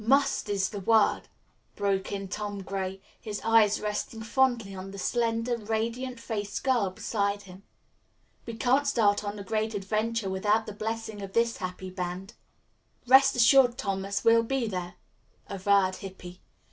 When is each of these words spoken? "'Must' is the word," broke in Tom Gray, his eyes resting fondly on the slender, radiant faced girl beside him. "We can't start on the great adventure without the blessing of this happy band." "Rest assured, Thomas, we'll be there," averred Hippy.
"'Must' 0.03 0.49
is 0.49 0.69
the 0.69 0.79
word," 0.79 1.27
broke 1.75 2.11
in 2.11 2.27
Tom 2.27 2.63
Gray, 2.63 3.03
his 3.19 3.39
eyes 3.43 3.79
resting 3.79 4.23
fondly 4.23 4.73
on 4.73 4.89
the 4.89 4.97
slender, 4.97 5.57
radiant 5.57 6.19
faced 6.19 6.63
girl 6.63 6.89
beside 6.89 7.43
him. 7.43 7.61
"We 8.47 8.55
can't 8.55 8.87
start 8.87 9.23
on 9.23 9.35
the 9.35 9.43
great 9.43 9.75
adventure 9.75 10.27
without 10.31 10.65
the 10.65 10.73
blessing 10.73 11.21
of 11.21 11.33
this 11.33 11.57
happy 11.57 11.91
band." 11.91 12.33
"Rest 13.05 13.35
assured, 13.35 13.77
Thomas, 13.77 14.23
we'll 14.25 14.41
be 14.41 14.65
there," 14.65 14.95
averred 15.45 15.97
Hippy. 15.97 16.41